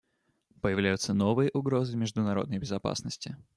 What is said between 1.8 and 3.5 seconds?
международной безопасности.